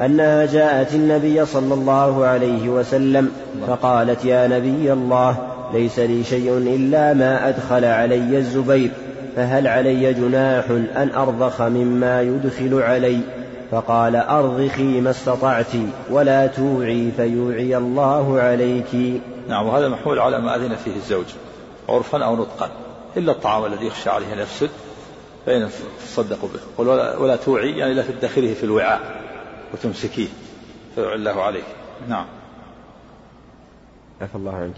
أنها 0.06 0.46
جاءت 0.46 0.94
النبي 0.94 1.46
صلى 1.46 1.74
الله 1.74 2.26
عليه 2.26 2.70
وسلم 2.70 3.32
فقالت 3.68 4.26
يا 4.26 4.48
نبي 4.48 4.94
الله 4.94 5.38
ليس 5.74 6.00
لي 6.00 6.24
شيء 6.24 6.58
إلا 6.58 7.14
ما 7.14 7.50
أدخل 7.50 7.86
علي 7.86 8.38
الزبير 8.38 8.92
فهل 9.36 9.68
علي 9.68 10.14
جناح 10.14 10.64
أن 10.98 11.10
أرضخ 11.16 11.62
مما 11.62 12.22
يدخل 12.22 12.82
علي؟ 12.82 13.20
فقال 13.72 14.16
أرضخي 14.16 15.02
ما 15.02 15.10
استطعت 15.10 15.72
ولا 16.10 16.48
توعي 16.48 17.12
فيوعي 17.12 17.78
الله 17.78 18.40
عليك. 18.42 19.22
نعم 19.48 19.68
وهذا 19.68 19.88
محمول 19.88 20.20
على 20.20 20.40
ما 20.40 20.56
أذن 20.56 20.76
فيه 20.76 20.96
الزوج 20.96 21.26
عرفا 21.90 22.26
أو 22.26 22.36
نطقا 22.36 22.70
إلا 23.18 23.32
الطعام 23.32 23.66
الذي 23.66 23.88
يخشى 23.88 24.10
عليه 24.10 24.34
أن 24.34 24.40
يفسد 24.40 24.70
فإن 25.46 25.70
تصدقوا 26.06 26.50
به. 26.50 26.60
ولا, 26.84 27.18
ولا 27.18 27.36
توعي 27.36 27.78
يعني 27.78 27.94
لا 27.94 28.04
تدخره 28.04 28.54
في 28.54 28.64
الوعاء 28.64 29.22
وتمسكيه 29.74 30.28
فيوعي 30.96 31.16
الله 31.16 31.42
عليك. 31.42 31.66
نعم. 32.08 32.26
عفى 34.22 34.36
الله 34.36 34.56
عنك. 34.56 34.76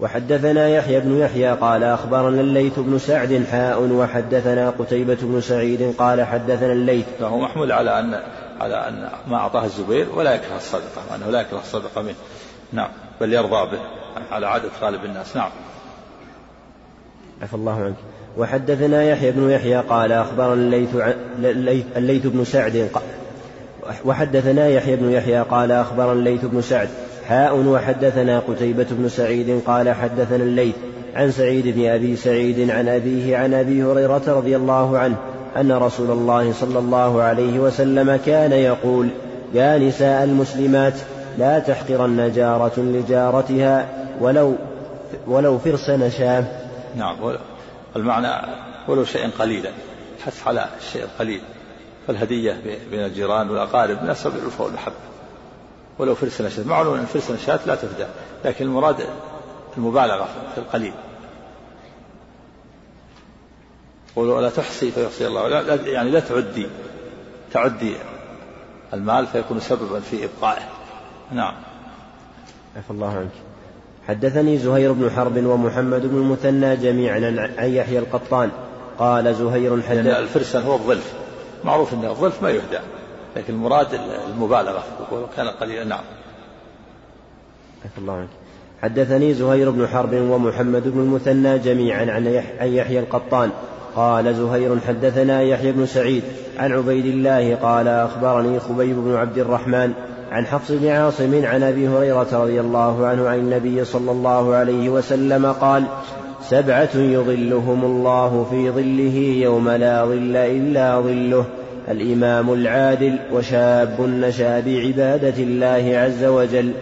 وحدثنا 0.00 0.68
يحيى 0.68 1.00
بن 1.00 1.18
يحيى 1.18 1.50
قال 1.50 1.84
أخبرنا 1.84 2.40
الليث 2.40 2.78
بن 2.78 2.98
سعد 2.98 3.44
حاء 3.50 3.82
وحدثنا 3.82 4.70
قتيبة 4.70 5.18
بن 5.22 5.40
سعيد 5.40 5.94
قال 5.98 6.24
حدثنا 6.24 6.72
الليث. 6.72 7.06
فهو 7.20 7.38
محمول 7.38 7.72
على 7.72 7.98
أن 7.98 8.20
على 8.60 8.88
أن 8.88 9.08
ما 9.28 9.36
أعطاه 9.36 9.64
الزبير 9.64 10.06
ولا 10.14 10.34
يكره 10.34 10.56
الصدقة 10.56 11.02
وأنه 11.10 11.30
لا 11.30 11.40
يكره 11.40 11.58
الصدقة 11.58 12.02
منه. 12.02 12.14
نعم 12.72 12.88
بل 13.20 13.32
يرضى 13.32 13.76
به 13.76 13.80
على 14.30 14.46
عادة 14.46 14.70
غالب 14.80 15.04
الناس. 15.04 15.36
نعم. 15.36 15.50
عفى 17.42 17.54
الله 17.54 17.84
عنك. 17.84 17.96
وحدثنا 18.38 19.02
يحيى 19.02 19.30
بن 19.30 19.50
يحيى 19.50 19.76
قال 19.76 20.12
أخبرنا 20.12 20.52
الليث, 20.52 20.96
الليث 21.96 22.26
بن 22.26 22.44
سعد 22.44 22.88
وحدثنا 24.04 24.68
يحيى 24.68 24.96
بن 24.96 25.12
يحيى 25.12 25.42
قال 25.42 25.72
أخبرنا 25.72 26.12
الليث 26.12 26.44
بن 26.44 26.62
سعد 26.62 26.88
حاء 27.28 27.56
وحدثنا 27.56 28.38
قتيبة 28.38 28.86
بن 28.90 29.08
سعيد 29.08 29.60
قال 29.66 29.94
حدثنا 29.94 30.44
الليث 30.44 30.74
عن 31.14 31.30
سعيد 31.30 31.68
بن 31.68 31.88
أبي 31.88 32.16
سعيد 32.16 32.70
عن 32.70 32.88
أبيه 32.88 33.36
عن 33.36 33.54
أبي 33.54 33.82
هريرة 33.82 34.22
رضي 34.26 34.56
الله 34.56 34.98
عنه 34.98 35.16
أن 35.56 35.72
رسول 35.72 36.10
الله 36.10 36.52
صلى 36.52 36.78
الله 36.78 37.22
عليه 37.22 37.58
وسلم 37.58 38.20
كان 38.26 38.52
يقول 38.52 39.08
يا 39.54 39.78
نساء 39.78 40.24
المسلمات 40.24 40.94
لا 41.38 41.58
تحقرن 41.58 42.32
جارة 42.32 42.80
لجارتها 42.80 43.88
ولو 44.20 44.54
ولو 45.26 45.58
فرس 45.58 45.90
نشاه 45.90 46.44
نعم 46.96 47.16
المعنى 47.96 48.46
ولو 48.88 49.04
شيء 49.04 49.28
قليلا 49.38 49.70
حث 50.24 50.48
على 50.48 50.66
الشيء 50.78 51.02
القليل 51.02 51.40
فالهدية 52.06 52.56
بين 52.90 53.04
الجيران 53.04 53.50
والأقارب 53.50 54.02
من 54.02 54.10
أسباب 54.10 54.34
الألفة 54.34 54.64
والمحبة. 54.64 54.94
ولو 55.98 56.14
فرس 56.14 56.40
نشاة 56.40 56.64
معلوم 56.64 56.94
أن 56.94 57.06
فرس 57.06 57.30
نشاة 57.30 57.60
لا 57.66 57.74
تهدى 57.74 58.06
لكن 58.44 58.64
المراد 58.64 58.96
المبالغة 59.76 60.28
في 60.54 60.58
القليل. 60.60 60.92
ولا 64.16 64.50
تحصي 64.50 64.90
فيحصي 64.90 65.26
الله. 65.26 65.48
لا 65.48 65.74
يعني 65.74 66.10
لا 66.10 66.20
تعدي 66.20 66.66
تعدي 67.52 67.94
المال 68.94 69.26
فيكون 69.26 69.60
سببا 69.60 70.00
في 70.00 70.24
إبقائه. 70.24 70.62
نعم. 71.32 71.54
عفى 72.76 72.90
الله 72.90 73.16
عنك. 73.16 73.30
حدثني 74.08 74.58
زهير 74.58 74.92
بن 74.92 75.10
حرب 75.10 75.44
ومحمد 75.44 76.06
بن 76.06 76.16
المثنى 76.16 76.76
جميعا 76.76 77.50
عن 77.58 77.68
يحيى 77.68 77.98
القطان. 77.98 78.50
قال 78.98 79.34
زهير 79.34 79.82
حدث 79.82 80.06
يعني 80.06 80.18
الفرسان 80.18 80.62
هو 80.62 80.74
الظلف. 80.74 81.12
معروف 81.64 81.94
أن 81.94 82.04
الظلف 82.04 82.42
ما 82.42 82.50
يهدى. 82.50 82.78
لكن 83.38 83.54
المراد 83.54 83.86
المبالغة. 84.28 84.84
ولو 85.12 85.26
كان 85.36 85.48
قليلا. 85.48 85.84
نعم. 85.84 86.04
الله 87.98 88.12
عنك. 88.12 88.28
حدثني 88.82 89.34
زهير 89.34 89.70
بن 89.70 89.86
حرب 89.88 90.14
ومحمد 90.14 90.88
بن 90.88 91.00
المثنى 91.00 91.58
جميعا 91.58 92.06
عن 92.10 92.26
يحيى 92.60 93.00
القطان. 93.00 93.50
قال 93.96 94.34
زهير 94.34 94.78
حدثنا 94.88 95.42
يحيى 95.42 95.72
بن 95.72 95.86
سعيد 95.86 96.22
عن 96.58 96.72
عبيد 96.72 97.06
الله 97.06 97.54
قال 97.54 97.88
أخبرني 97.88 98.60
خبيب 98.60 98.96
بن 98.96 99.14
عبد 99.14 99.38
الرحمن 99.38 99.92
عن 100.30 100.46
حفص 100.46 100.70
بن 100.70 100.88
عاصم 100.88 101.46
عن 101.46 101.62
أبي 101.62 101.88
هريرة 101.88 102.28
رضي 102.32 102.60
الله 102.60 103.06
عنه 103.06 103.28
عن 103.28 103.38
النبي 103.38 103.84
صلى 103.84 104.10
الله 104.10 104.54
عليه 104.54 104.88
وسلم 104.88 105.46
قال 105.46 105.84
سبعة 106.42 106.96
يظلهم 106.96 107.84
الله 107.84 108.46
في 108.50 108.70
ظله 108.70 109.18
يوم 109.42 109.68
لا 109.68 110.04
ظل 110.04 110.36
إلا 110.36 111.00
ظله. 111.00 111.44
الإمام 111.90 112.52
العادل 112.52 113.18
وشاب 113.32 114.00
نشا 114.00 114.60
بعبادة 114.60 115.42
الله 115.42 115.98
عز 115.98 116.24
وجل 116.24 116.72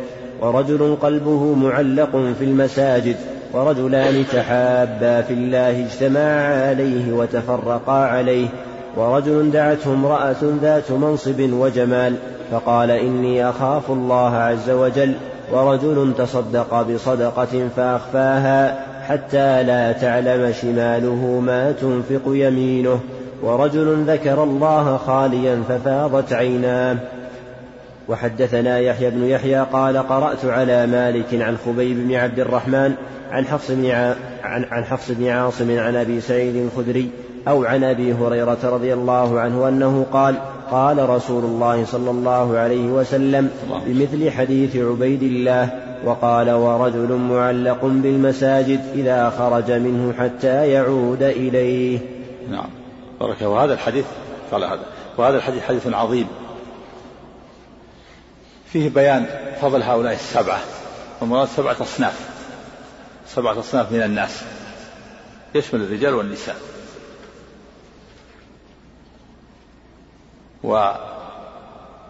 ورجل 0.40 0.96
قلبه 1.02 1.54
معلق 1.54 2.10
في 2.38 2.44
المساجد 2.44 3.16
ورجلان 3.52 4.24
تحابا 4.32 5.20
في 5.20 5.34
الله 5.34 5.86
اجتمعا 5.86 6.68
عليه 6.68 7.12
وتفرقا 7.12 7.92
عليه 7.92 8.46
ورجل 8.96 9.50
دعته 9.50 9.92
امرأة 9.92 10.36
ذات 10.62 10.90
منصب 10.90 11.40
وجمال 11.52 12.14
فقال 12.50 12.90
إني 12.90 13.48
أخاف 13.48 13.90
الله 13.90 14.36
عز 14.36 14.70
وجل 14.70 15.14
ورجل 15.52 16.12
تصدق 16.18 16.82
بصدقة 16.82 17.68
فأخفاها 17.76 18.86
حتى 19.08 19.62
لا 19.62 19.92
تعلم 19.92 20.52
شماله 20.52 21.40
ما 21.46 21.72
تنفق 21.72 22.22
يمينه. 22.26 23.00
ورجل 23.46 24.04
ذكر 24.06 24.42
الله 24.42 24.96
خاليا 24.96 25.62
ففاضت 25.68 26.32
عيناه 26.32 26.96
وحدثنا 28.08 28.78
يحيى 28.78 29.10
بن 29.10 29.24
يحيى 29.24 29.66
قال 29.72 29.96
قرأت 29.96 30.44
على 30.44 30.86
مالك 30.86 31.42
عن 31.42 31.56
خبيب 31.66 31.96
بن 31.96 32.14
عبد 32.14 32.38
الرحمن 32.38 32.94
عن 33.30 33.44
حفص 33.44 33.70
بن 33.70 33.90
عن 34.42 34.64
عن 34.64 34.84
حفص 34.84 35.10
بن 35.10 35.28
عاصم 35.28 35.78
عن 35.78 35.96
أبي 35.96 36.20
سعيد 36.20 36.56
الخدري 36.56 37.10
أو 37.48 37.64
عن 37.64 37.84
أبي 37.84 38.12
هريرة 38.12 38.58
رضي 38.64 38.94
الله 38.94 39.40
عنه 39.40 39.68
أنه 39.68 40.06
قال 40.12 40.34
قال 40.70 41.08
رسول 41.08 41.44
الله 41.44 41.84
صلى 41.84 42.10
الله 42.10 42.58
عليه 42.58 42.86
وسلم 42.86 43.50
بمثل 43.86 44.30
حديث 44.30 44.76
عبيد 44.76 45.22
الله 45.22 45.68
وقال 46.04 46.50
ورجل 46.50 47.12
معلق 47.12 47.84
بالمساجد 47.84 48.80
إذا 48.94 49.30
خرج 49.30 49.72
منه 49.72 50.12
حتى 50.18 50.68
يعود 50.68 51.22
إليه. 51.22 51.98
نعم 52.50 52.85
بارك 53.20 53.42
وهذا 53.42 53.74
الحديث 53.74 54.04
قال 54.52 54.64
هذا. 54.64 54.86
وهذا 55.18 55.36
الحديث 55.36 55.62
حديث 55.62 55.86
عظيم. 55.86 56.28
فيه 58.72 58.88
بيان 58.88 59.26
فضل 59.60 59.82
هؤلاء 59.82 60.12
السبعة. 60.12 60.60
والمراد 61.20 61.48
سبعة 61.48 61.76
أصناف. 61.80 62.30
سبعة 63.28 63.58
أصناف 63.58 63.92
من 63.92 64.02
الناس. 64.02 64.42
يشمل 65.54 65.82
الرجال 65.82 66.14
والنساء. 66.14 66.56
و 70.64 70.92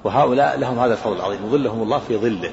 وهؤلاء 0.05 0.59
لهم 0.59 0.79
هذا 0.79 0.93
الفضل 0.93 1.17
العظيم. 1.17 1.47
يظلهم 1.47 1.83
الله 1.83 1.99
في 1.99 2.17
ظله. 2.17 2.53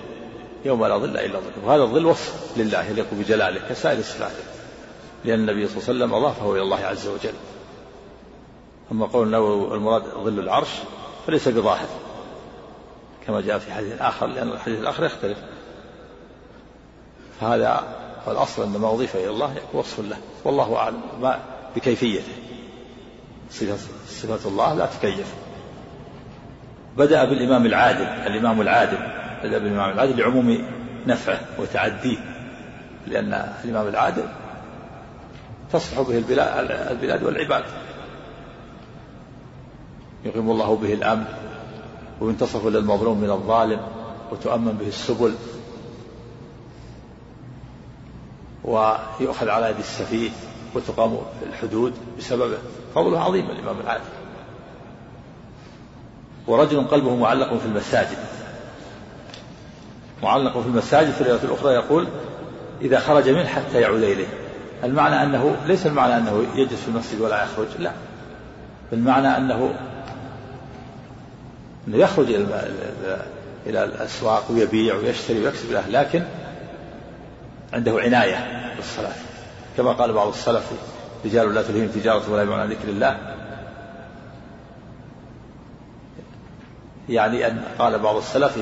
يوم 0.66 0.86
لا 0.86 0.98
ظل 0.98 1.18
إلا 1.18 1.40
ظله. 1.40 1.66
وهذا 1.66 1.84
الظل 1.84 2.06
وصف 2.06 2.58
لله 2.58 2.84
يليق 2.84 3.08
بجلاله 3.12 3.62
كسائر 3.70 4.00
الصفات 4.00 4.32
لأن 5.26 5.40
النبي 5.40 5.68
صلى 5.68 5.78
الله 5.78 5.90
عليه 5.90 6.00
وسلم 6.00 6.14
أضافه 6.14 6.54
إلى 6.54 6.62
الله 6.62 6.86
عز 6.86 7.08
وجل. 7.08 7.34
أما 8.94 9.06
قول 9.06 9.32
لو 9.32 9.76
المراد 9.76 10.04
ظل 10.04 10.40
العرش 10.40 10.70
فليس 11.28 11.48
بظاهر 11.48 11.88
كما 13.28 13.42
جاء 13.42 13.60
في 13.60 13.74
حديث 13.74 14.02
آخر 14.02 14.28
لأن 14.28 14.50
الحديث 14.50 14.80
الآخر 14.80 15.06
يختلف. 15.06 15.38
فهذا 17.42 17.84
والأصل 18.28 18.64
أن 18.64 18.70
ما 18.70 18.94
أضيف 18.94 19.16
إلى 19.16 19.30
الله 19.30 19.56
وصف 19.74 20.00
له. 20.00 20.18
والله 20.44 20.76
أعلم 20.76 21.02
ما 21.22 21.40
بكيفيته. 21.76 22.34
صفة, 23.52 24.50
الله 24.50 24.74
لا 24.74 24.86
تكيف. 24.86 25.34
بدأ 26.98 27.26
بالإمام 27.26 27.66
العادل 27.66 28.06
الإمام 28.06 28.62
العادل. 28.62 28.98
بدأ 29.44 29.58
بالإمام 29.58 29.92
العادل 29.92 30.20
لعموم 30.20 30.68
نفعه 31.08 31.40
وتعديه 31.60 32.18
لأن 33.08 33.54
الإمام 33.64 33.88
العادل 33.88 34.26
تصلح 35.74 36.02
به 36.02 36.18
البلاد 36.18 37.24
والعباد. 37.24 37.64
يقيم 40.26 40.52
الله 40.52 40.76
به 40.76 40.94
الأمن 40.94 41.26
وينتصف 42.22 42.66
للمظلوم 42.66 43.18
من 43.18 43.30
الظالم 43.30 43.82
وتؤمن 44.32 44.72
به 44.72 44.88
السبل 44.88 45.36
ويؤخذ 48.64 49.50
على 49.50 49.70
يد 49.70 49.80
السفيه 49.80 50.30
وتقام 50.76 51.18
الحدود 51.50 51.94
بسببه 52.18 52.58
فضله 52.96 53.20
عظيم 53.20 53.50
الإمام 53.50 53.80
العادل 53.80 54.04
ورجل 56.48 56.88
قلبه 56.88 57.16
معلق 57.16 57.58
في 57.58 57.66
المساجد. 57.66 58.18
معلق 60.24 60.60
في 60.60 60.68
المساجد 60.68 61.12
في 61.12 61.22
الرواية 61.22 61.44
الأخرى 61.44 61.74
يقول 61.74 62.08
إذا 62.82 63.00
خرج 63.00 63.30
منه 63.30 63.46
حتى 63.46 63.82
يعود 63.82 64.04
إليه. 64.04 64.28
المعنى 64.84 65.24
أنه 65.24 65.56
ليس 65.66 65.88
المعنى 65.88 66.18
أنه 66.18 66.46
يجلس 66.56 66.82
في 66.82 66.88
المسجد 66.88 67.22
ولا 67.22 67.44
يخرج 67.44 67.68
لا. 67.80 67.92
المعنى 68.94 69.38
أنه 69.38 69.76
أنه 71.88 71.98
يخرج 71.98 72.26
إلى 72.32 72.72
إلى 73.66 73.84
الأسواق 73.84 74.52
ويبيع 74.52 74.96
ويشتري 74.96 75.46
ويكسب 75.46 75.72
له 75.72 75.88
لكن 75.90 76.24
عنده 77.74 78.00
عناية 78.00 78.72
بالصلاة. 78.76 79.16
كما 79.78 79.92
قال 79.92 80.14
بعض 80.14 80.28
السلف 80.28 80.72
رجال 81.26 81.54
لا 81.54 81.62
تلهيهم 81.62 81.88
تجارة 81.88 82.32
ولا 82.32 82.42
يبيعون 82.42 82.62
عن 82.62 82.70
ذكر 82.70 82.88
الله. 82.88 83.18
يعني 87.10 87.48
أن 87.48 87.64
قال 87.80 88.00
بعض 88.00 88.16
السلف 88.16 88.58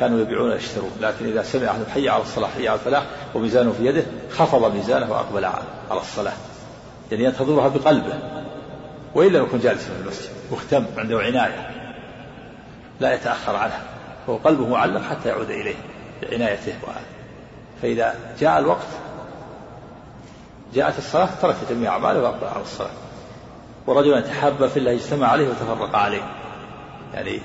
كانوا 0.00 0.20
يبيعون 0.20 0.50
ويشترون 0.50 0.90
لكن 1.00 1.26
إذا 1.26 1.42
سمع 1.42 1.70
أحد 1.70 1.80
حي 1.94 2.08
على 2.08 2.22
الصلاة 2.22 2.48
حي 2.48 2.68
على 2.68 2.78
الفلاح 2.78 3.02
وميزانه 3.34 3.72
في 3.72 3.86
يده 3.86 4.04
خفض 4.30 4.74
ميزانه 4.74 5.10
وأقبل 5.10 5.44
على 5.44 6.00
الصلاة. 6.00 6.32
يعني 7.12 7.24
ينتظرها 7.24 7.68
بقلبه. 7.68 8.18
وإن 9.14 9.32
لم 9.32 9.42
يكن 9.42 9.58
جالسا 9.58 9.84
في 9.84 10.00
المسجد 10.02 10.28
مهتم 10.52 10.84
عنده 10.96 11.18
عناية. 11.18 11.83
لا 13.00 13.14
يتأخر 13.14 13.56
عنها 13.56 13.82
وهو 14.26 14.38
قلبه 14.38 14.68
معلق 14.68 15.02
حتى 15.02 15.28
يعود 15.28 15.50
إليه 15.50 15.74
بعنايته 16.22 16.74
فإذا 17.82 18.14
جاء 18.40 18.58
الوقت 18.58 18.86
جاءت 20.74 20.98
الصلاة 20.98 21.28
ترك 21.42 21.56
جميع 21.70 21.92
أعماله 21.92 22.22
وأقبل 22.22 22.46
على 22.46 22.62
الصلاة. 22.62 22.90
ورجل 23.86 24.22
تحاب 24.22 24.66
في 24.66 24.78
الله 24.78 24.92
اجتمع 24.92 25.26
عليه 25.26 25.48
وتفرق 25.48 25.96
عليه. 25.96 26.22
يعني 27.14 27.40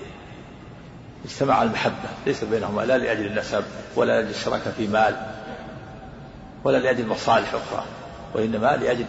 اجتمع 1.26 1.64
المحبة 1.64 2.10
ليس 2.26 2.44
بينهما 2.44 2.82
لا 2.82 2.98
لأجل 2.98 3.26
النسب 3.26 3.64
ولا 3.96 4.22
لأجل 4.22 4.30
الشراكة 4.30 4.72
في 4.72 4.88
مال 4.88 5.16
ولا 6.64 6.78
لأجل 6.78 7.08
مصالح 7.08 7.54
أخرى 7.54 7.86
وإنما 8.34 8.78
لأجل 8.78 9.06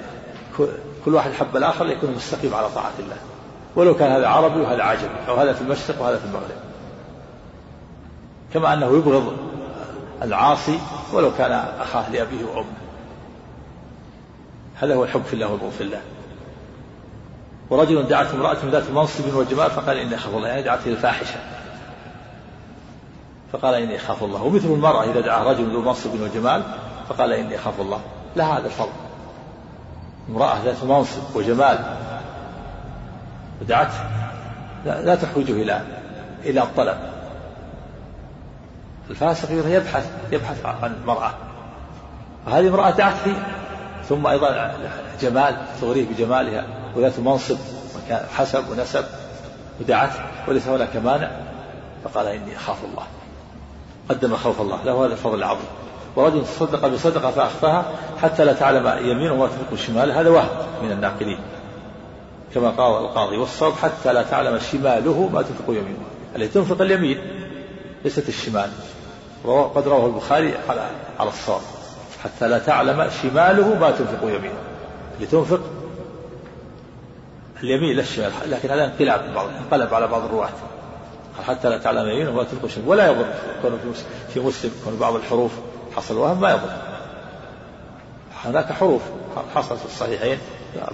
كل 1.04 1.14
واحد 1.14 1.32
حب 1.32 1.56
الآخر 1.56 1.84
ليكون 1.84 2.10
مستقيم 2.10 2.54
على 2.54 2.68
طاعة 2.68 2.92
الله. 2.98 3.16
ولو 3.76 3.94
كان 3.94 4.12
هذا 4.12 4.28
عربي 4.28 4.60
وهذا 4.60 4.82
عجمي 4.82 5.28
أو 5.28 5.34
هذا 5.34 5.52
في 5.52 5.60
المشرق 5.62 6.02
وهذا 6.02 6.16
في 6.16 6.24
المغرب. 6.24 6.60
كما 8.54 8.74
أنه 8.74 8.86
يبغض 8.86 9.32
العاصي 10.22 10.78
ولو 11.12 11.30
كان 11.38 11.52
أخاه 11.80 12.10
لأبيه 12.10 12.44
وأمه. 12.44 12.66
هذا 14.76 14.94
هو 14.94 15.04
الحب 15.04 15.22
في 15.22 15.32
الله 15.32 15.52
والبغض 15.52 15.70
في 15.70 15.80
الله. 15.80 16.00
ورجل 17.70 18.06
دعته 18.06 18.34
امرأة 18.34 18.56
ذات 18.64 18.90
منصب 18.90 19.34
وجمال 19.34 19.70
فقال 19.70 19.96
إني 19.96 20.14
أخاف 20.14 20.34
الله 20.34 20.48
يعني 20.48 20.62
دعته 20.62 20.86
الفاحشة. 20.86 21.40
فقال 23.52 23.74
إني 23.74 23.96
أخاف 23.96 24.24
الله. 24.24 24.42
ومثل 24.42 24.66
المرأة 24.66 25.04
إذا 25.04 25.20
دعا 25.20 25.44
رجل 25.44 25.72
ذو 25.72 25.80
منصب 25.80 26.20
وجمال 26.20 26.62
فقال 27.08 27.32
إني 27.32 27.56
أخاف 27.56 27.80
الله. 27.80 28.00
لا 28.36 28.58
هذا 28.58 28.66
الفضل. 28.66 28.90
امرأة 30.28 30.62
ذات 30.64 30.84
منصب 30.84 31.22
وجمال 31.34 31.78
ودعته. 33.60 34.04
لا, 34.86 35.02
لا 35.02 35.14
تحوجه 35.14 35.52
إلى 35.52 35.80
إلى 36.44 36.62
الطلب. 36.62 36.96
الفاسق 39.10 39.48
يبحث 39.50 40.10
يبحث 40.32 40.66
عن 40.66 40.94
المرأة 41.02 41.30
وهذه 42.46 42.68
امرأة 42.68 42.90
دعته 42.90 43.34
ثم 44.08 44.26
أيضا 44.26 44.72
جمال 45.20 45.56
تغريه 45.80 46.06
بجمالها 46.08 46.64
وذات 46.96 47.18
منصب 47.18 47.56
حسب 48.36 48.70
ونسب 48.70 49.04
ودعته. 49.80 50.20
وليس 50.48 50.68
هناك 50.68 50.96
مانع. 50.96 51.30
فقال 52.04 52.26
إني 52.26 52.56
أخاف 52.56 52.84
الله. 52.84 53.02
قدم 54.08 54.36
خوف 54.36 54.60
الله. 54.60 54.84
له 54.84 55.06
هذا 55.06 55.12
الفضل 55.12 55.38
العظيم. 55.38 55.66
ورجل 56.16 56.44
تصدق 56.44 56.86
بصدقة 56.86 57.30
فأخفاها 57.30 57.84
حتى 58.22 58.44
لا 58.44 58.52
تعلم 58.52 59.06
يمينه 59.10 59.32
وما 59.32 59.46
تنفق 59.46 59.74
شماله. 59.86 60.20
هذا 60.20 60.30
وهم 60.30 60.48
من 60.82 60.92
الناقلين. 60.92 61.38
كما 62.54 62.70
قال 62.70 63.04
القاضي 63.04 63.36
والصواب 63.36 63.72
حتى 63.72 64.12
لا 64.12 64.22
تعلم 64.22 64.58
شماله 64.58 65.28
ما 65.32 65.42
تنفق 65.42 65.68
يمينه. 65.68 66.04
التي 66.36 66.48
تنفق 66.48 66.80
اليمين 66.80 67.18
ليست 68.04 68.28
الشمال. 68.28 68.70
قد 69.74 69.88
رواه 69.88 70.06
البخاري 70.06 70.54
على 70.68 70.90
على 71.20 71.28
الصواب. 71.28 71.60
حتى 72.24 72.48
لا 72.48 72.58
تعلم 72.58 73.10
شماله 73.22 73.78
ما 73.78 73.90
تنفق 73.90 74.22
يمينه. 74.22 74.58
لتنفق 75.20 75.60
اليمين 77.62 77.96
لا 77.96 78.02
الشمال. 78.02 78.32
لكن 78.46 78.70
هذا 78.70 78.84
انقلاب 78.84 79.20
انقلب 79.60 79.94
على 79.94 80.06
بعض 80.06 80.24
الرواة. 80.24 80.48
حتى 81.46 81.68
لا 81.68 81.78
تعلم 81.78 82.08
يمينه 82.08 82.32
ما 82.32 82.44
تنفق 82.44 82.66
شماله 82.66 82.88
ولا 82.88 83.10
يضر. 83.10 83.26
كون 83.62 83.94
في 84.34 84.40
مسلم 84.40 84.70
كون 84.84 84.96
بعض 84.96 85.14
الحروف 85.14 85.52
حصل 85.96 86.16
وهم 86.16 86.40
ما 86.40 86.50
يضر. 86.50 86.70
هناك 88.44 88.72
حروف 88.72 89.02
حصلت 89.54 89.78
في 89.78 89.86
الصحيحين. 89.86 90.38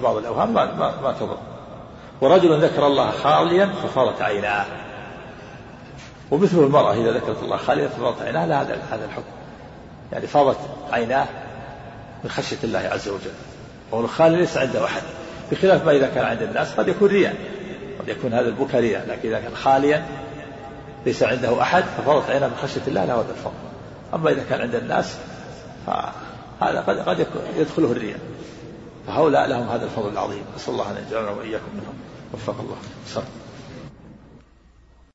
بعض 0.02 0.16
الأوهام 0.16 0.54
ما, 0.54 0.74
ما, 0.74 1.00
ما 1.02 1.12
تضر. 1.12 1.38
ورجل 2.20 2.64
ذكر 2.64 2.86
الله 2.86 3.10
خاليا 3.10 3.66
ففاضت 3.66 4.22
عيناه. 4.22 4.66
ومثل 6.30 6.58
المرأة 6.58 6.94
إذا 6.94 7.12
ذكرت 7.12 7.42
الله 7.42 7.56
خاليا 7.56 7.88
ففاضت 7.88 8.22
عيناه 8.22 8.46
لا 8.46 8.62
هذا 8.62 8.78
هذا 8.90 9.04
الحكم. 9.04 9.32
يعني 10.12 10.26
فاضت 10.26 10.58
عيناه 10.92 11.26
من 12.24 12.30
خشية 12.30 12.56
الله 12.64 12.78
عز 12.78 13.08
وجل. 13.08 13.30
وهو 13.90 14.00
الخالي 14.00 14.36
ليس 14.36 14.56
عنده 14.56 14.84
أحد. 14.84 15.02
بخلاف 15.52 15.84
ما 15.86 15.92
إذا 15.92 16.06
كان 16.06 16.24
عند 16.24 16.42
الناس 16.42 16.74
قد 16.74 16.88
يكون 16.88 17.08
رياء 17.08 17.34
قد 18.00 18.08
يكون 18.08 18.32
هذا 18.32 18.48
البكاء 18.48 18.80
رياء. 18.80 19.06
لكن 19.08 19.28
إذا 19.28 19.40
كان 19.40 19.56
خاليا 19.56 20.06
ليس 21.06 21.22
عنده 21.22 21.62
أحد 21.62 21.84
ففاضت 21.98 22.30
عيناه 22.30 22.48
من 22.48 22.56
خشية 22.62 22.82
الله 22.88 23.04
له 23.04 23.14
هذا 23.14 23.30
الفضل. 23.30 23.54
أما 24.14 24.30
إذا 24.30 24.44
كان 24.50 24.60
عند 24.60 24.74
الناس 24.74 25.16
فهذا 25.86 26.80
قد 26.80 26.98
قد 26.98 27.26
يدخله 27.56 27.92
الرياء. 27.92 28.18
فهؤلاء 29.06 29.48
لهم 29.48 29.68
هذا 29.68 29.84
الفضل 29.84 30.08
العظيم. 30.08 30.42
نسأل 30.56 30.72
الله 30.72 30.90
أن 30.90 31.04
يجعلنا 31.08 31.30
وإياكم 31.30 31.70
منهم. 31.74 31.94
وفق 32.34 32.60
الله. 32.60 32.76
صلى 33.06 33.24